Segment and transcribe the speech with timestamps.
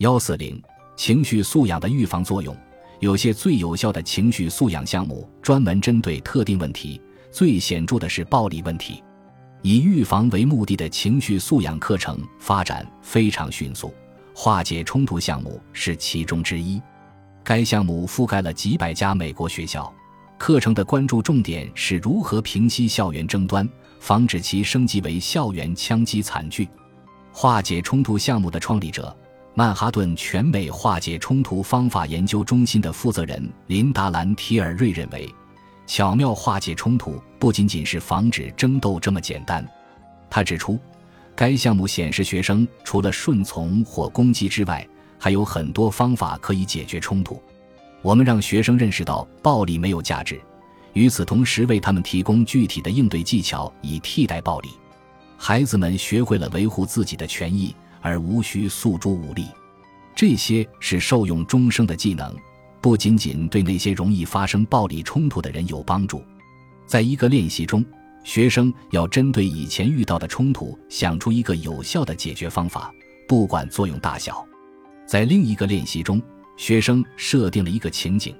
[0.00, 0.58] 幺四零
[0.96, 2.56] 情绪素养的预防作用，
[3.00, 6.98] 有些最有效的情绪素养项目专门针对特定问题，
[7.30, 9.04] 最显著的是暴力问题。
[9.60, 13.92] 以预防为目的的情绪素养课程发展非常迅速，
[14.34, 16.80] 化解冲突项目是其中之一。
[17.44, 19.92] 该项目覆盖了几百家美国学校，
[20.38, 26.66] 课程的关注重点是如何平息校园争端，防止其升级为校园枪击惨剧。
[27.30, 29.14] 化解冲突项目的创立者。
[29.54, 35.28] 曼哈顿全美化解冲突方法研究中心的负责人琳达·兰提尔瑞认为，
[35.86, 39.66] 巧妙化解冲突不仅仅是防止争斗这么简单。
[40.30, 40.78] 他指出，
[41.34, 44.86] 该项目显示学生除了顺从或攻击之外，
[45.18, 47.42] 还有很多方法可以解决冲突。
[48.02, 50.40] 我们让学生认识到暴力没有价值，
[50.92, 54.70] 与此同时为他们提供具体的应对技巧以替代暴力。
[55.36, 57.74] 孩子们学会了维护自己的权益。
[58.00, 59.46] 而无需诉诸武力，
[60.14, 62.34] 这些是受用终生的技能，
[62.80, 66.22] 不仅仅对那些容易发生暴力冲突的人有帮助。
[66.86, 67.84] 在一个练习中，
[68.24, 72.92] 学生要针对以前遇到的冲突想出一个有效的解决方法，
[73.28, 74.44] 不管作用大小。
[75.06, 76.20] 在另一个练习中，
[76.56, 78.34] 学生设定了一个情景，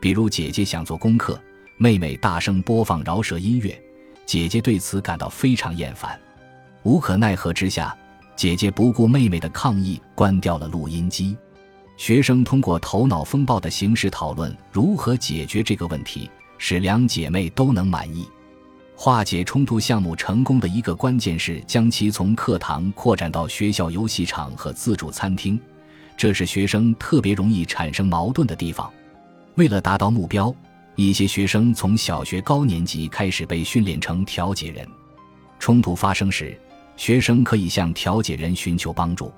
[0.00, 1.40] 比如姐姐想做功课，
[1.76, 3.76] 妹妹大声播放饶舌音乐，
[4.24, 6.18] 姐姐对此感到非常厌烦，
[6.82, 7.96] 无可奈何之下。
[8.36, 11.34] 姐姐不顾妹妹的抗议，关掉了录音机。
[11.96, 18.28] 学生通过头脑风暴的形式讨论如何解决这个问题，使两姐妹都能满意。
[18.94, 25.58] 化解冲突项目成功的一个关键是将其从课堂扩展到学校游戏场和自助餐厅，
[26.14, 28.92] 这是学生特别容易产生矛盾的地方。
[29.54, 30.54] 为了达到目标，
[30.94, 34.86] 一些学生从小学高年级开始被训练成调解人。
[35.58, 36.58] 冲突发生时。
[36.96, 39.32] 学生可以向调解人寻求帮助。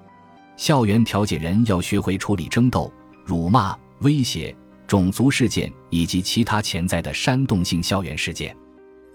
[0.57, 2.93] 校园调解人要学会处理争斗、
[3.25, 4.55] 辱骂、威胁、
[4.87, 8.57] 种族事件以及其他潜在的煽动性校园事件。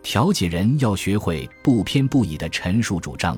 [0.02, 3.38] 调解人要学会不偏不倚地陈述主张。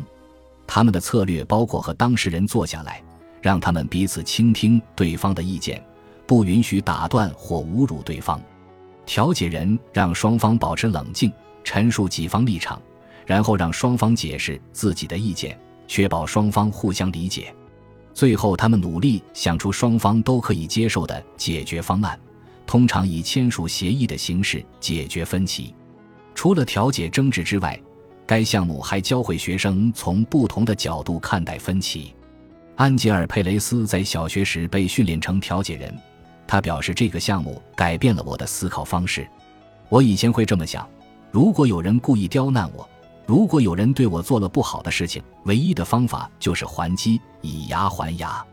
[0.67, 3.01] 他们的策略包括和当事人坐下来，
[3.41, 5.83] 让他们彼此倾听对方的意见，
[6.25, 8.41] 不允许打断或侮辱对方。
[9.05, 11.31] 调解人让双方保持冷静，
[11.63, 12.81] 陈述己方立场。
[13.25, 17.53] 然后让双方解释自己的意见，确保双方互相理解。
[18.13, 22.17] 最后，他们努力想出双方都可以接受的解决方案，
[22.65, 25.75] 通常以签署协议的形式解决分歧。
[26.33, 27.77] 除了调解争执之外，
[28.25, 32.13] 该项目还教会学生从不同的角度看待分歧。
[32.75, 35.93] 安吉尔·佩雷斯在小学时被训练成调解人，
[36.47, 39.27] 他表示这个项目改变了我的思考方式。
[39.89, 40.87] 我以前会这么想：
[41.31, 42.89] 如果有人故意刁难我。
[43.27, 48.45] 如果有人对我做了不好的事情，唯一的方法就是还击，以牙还牙。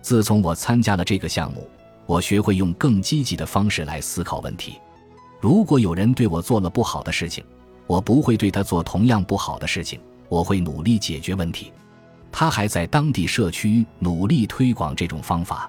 [0.00, 1.68] 自从我参加了这个项目，
[2.06, 4.78] 我学会用更积极的方式来思考问题。
[5.40, 7.44] 如果有人对我做了不好的事情，
[7.88, 11.72] 我不会对他做同样不好的事情，我会努力解决问题。
[12.30, 15.68] 他还在当地社区努力推广这种方法。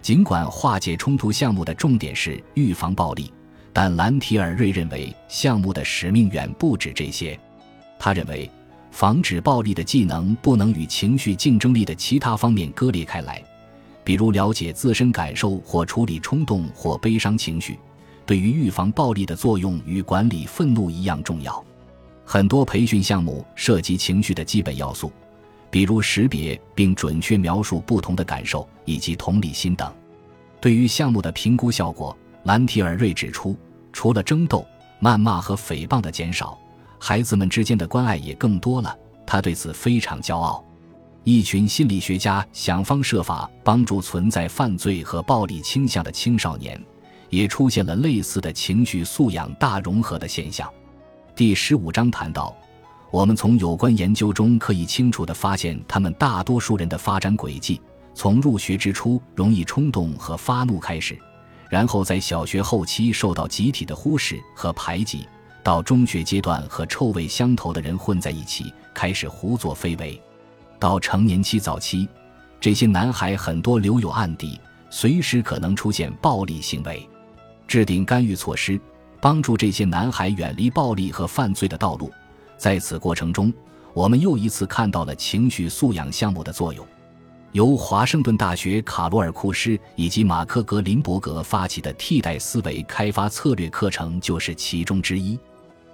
[0.00, 3.32] 尽管化解冲突项目的重点是预防暴力，
[3.72, 7.38] 但兰提尔瑞认为项目的使命远不止这些。
[8.00, 8.50] 他认为，
[8.90, 13.44] 防止暴力的技能不能与情绪竞争力的其他方面割裂开来，
[14.02, 17.78] 比如了解自身感受或处理冲动或悲伤情绪，
[18.24, 21.62] 对于预防暴力的作用与管理愤怒一样重要。
[22.24, 25.12] 很多培训项目涉及情绪的基本要素，
[25.70, 29.92] 比如识别并准确描述不同的感受以及同理心等。
[30.58, 33.54] 对于项目的评估效果，兰提尔瑞指出，
[33.92, 34.66] 除了争斗、
[35.02, 36.58] 谩骂和诽谤的减少。
[37.02, 38.94] 孩子们之间的关爱也更多了，
[39.26, 40.62] 他对此非常骄傲。
[41.24, 46.78] 一群心理学家想方设法帮助存在犯罪和暴力倾向的青少年，
[47.30, 50.70] 也出现了类似的情绪素养大融合的现象。
[51.34, 52.54] 第十五章谈到，
[53.10, 57.80] 我们从有关研究中可以清楚地发现，他们大多数人的发展轨迹，
[58.14, 61.18] 从入学之初容易冲动和发怒开始，
[61.70, 65.26] 然后在小学后期受到集体的忽视和排挤。
[65.62, 70.18] 到中学阶段，和臭味相投的人混在一起，开始胡作非为；
[70.78, 72.08] 到成年期早期，
[72.60, 74.58] 这些男孩很多留有案底，
[74.88, 77.06] 随时可能出现暴力行为。
[77.68, 78.80] 制定干预措施，
[79.20, 82.10] 帮助这些男孩远离暴力和犯罪的道路。
[82.56, 83.52] 在此过程中，
[83.94, 86.86] 我们又一次看到了情绪素养项目的作用。
[87.52, 95.38] 由华盛顿大学卡罗尔库斯以及马克格林伯格发起的替代思维开发策略课程就是其中之一。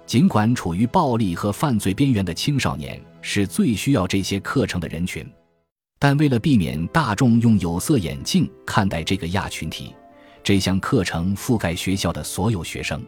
[0.07, 5.23] 尽管处于暴力和犯罪边缘的青少年是最需要这些课程的人群。
[5.99, 9.93] 但为了避免大众用有色眼镜看待这个亚群体，
[10.41, 13.03] 这项课程覆盖学校的所有学生。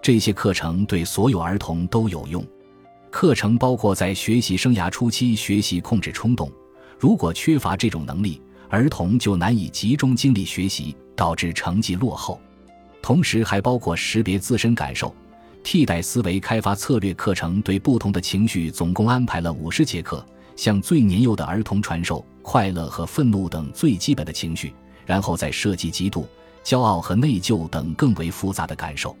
[0.00, 2.42] 这些课程对所有儿童都有用。
[3.10, 6.50] 课程包括在学习生涯初期学习控制冲动，
[6.98, 8.40] 如果缺乏这种能力，
[8.70, 12.40] 儿童就难以集中精力学习，导致成绩落后。
[13.02, 15.14] 同时还包括识别自身感受、
[15.62, 17.60] 替代思维开发策略课程。
[17.62, 20.24] 对不同的情绪，总共安排了五十节课，
[20.56, 24.72] 向最年幼的儿童传授快乐和愤怒等最基本的情绪，
[25.06, 26.24] 然后再设计嫉妒、
[26.64, 29.16] 骄傲和内疚等更为复杂的感受。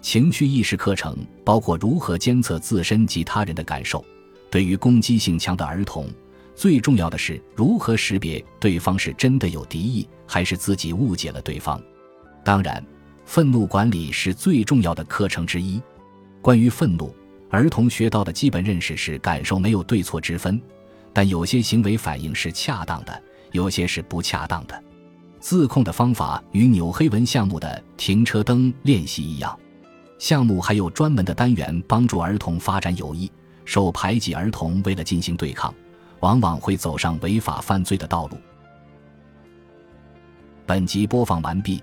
[0.00, 4.04] 情绪意识课程包括如何监测自身及他人的感受。
[4.50, 6.08] 对于攻击性强的儿童，
[6.54, 11.80] 最重要的是如何识别对方是真的有敌意，还是自己误解了对方。
[12.44, 12.84] 当然，
[13.24, 15.80] 愤怒管理是最重要的课程之一。
[16.40, 17.14] 关于愤怒，
[17.50, 20.60] 儿童学到的基本认识是感受没有对错之分，
[21.12, 23.22] 但有些行为反应是恰当的，
[23.52, 24.84] 有些是不恰当的。
[25.40, 29.58] 自控的方法与纽黑文项目的停车灯练习一样。
[30.18, 33.30] 项目还有专门的单元帮助儿童发展友谊。
[33.66, 35.74] 受排挤儿童为了进行对抗，
[36.20, 38.36] 往往会走上违法犯罪的道路。
[40.66, 41.82] 本集播放完毕，